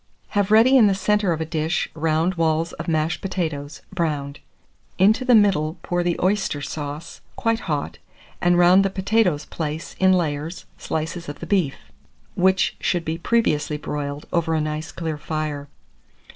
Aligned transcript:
Have 0.29 0.49
ready 0.49 0.75
in 0.77 0.87
the 0.87 0.95
centre 0.95 1.31
of 1.31 1.41
a 1.41 1.45
dish 1.45 1.87
round 1.93 2.33
walls 2.33 2.73
of 2.73 2.87
mashed 2.87 3.21
potatoes, 3.21 3.83
browned; 3.93 4.39
into 4.97 5.23
the 5.23 5.35
middle 5.35 5.77
pour 5.83 6.01
the 6.01 6.19
oyster 6.23 6.59
sauce, 6.59 7.21
quite 7.35 7.59
hot, 7.69 7.99
and 8.41 8.57
round 8.57 8.83
the 8.83 8.89
potatoes 8.89 9.45
place, 9.45 9.95
in 9.99 10.11
layers, 10.11 10.65
slices 10.79 11.29
of 11.29 11.39
the 11.39 11.45
beef, 11.45 11.75
which 12.33 12.75
should 12.79 13.05
be 13.05 13.19
previously 13.19 13.77
broiled 13.77 14.25
over 14.33 14.55
a 14.55 14.59
nice 14.59 14.91
clear 14.91 15.19
fire. 15.19 15.67